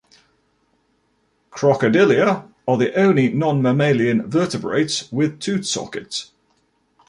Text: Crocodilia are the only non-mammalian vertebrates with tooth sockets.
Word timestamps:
Crocodilia 1.51 2.49
are 2.67 2.75
the 2.79 2.91
only 2.95 3.31
non-mammalian 3.31 4.25
vertebrates 4.27 5.11
with 5.11 5.39
tooth 5.39 5.67
sockets. 5.67 6.31